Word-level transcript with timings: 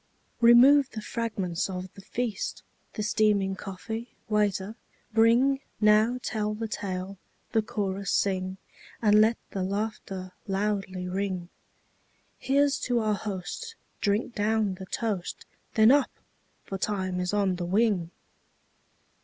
Remove 0.39 0.89
the 0.89 0.99
fragments 0.99 1.69
of 1.69 1.93
the 1.93 2.01
feast! 2.01 2.63
The 2.93 3.03
steaming 3.03 3.53
coffee, 3.55 4.15
waiter, 4.29 4.73
bringNow 5.13 6.19
tell 6.23 6.55
the 6.55 6.67
tale, 6.67 7.19
the 7.51 7.61
chorus 7.61 8.09
sing, 8.11 8.57
And 8.99 9.21
let 9.21 9.37
the 9.51 9.61
laughter 9.61 10.31
loudly 10.47 11.07
ring; 11.07 11.49
Here 12.39 12.67
's 12.67 12.79
to 12.79 12.97
our 12.97 13.13
host, 13.13 13.75
drink 13.99 14.33
down 14.33 14.73
the 14.73 14.87
toast, 14.87 15.45
Then 15.75 15.91
up! 15.91 16.09
for 16.63 16.79
time 16.79 17.19
is 17.19 17.31
on 17.31 17.57
the 17.57 17.65
wing. 17.65 18.09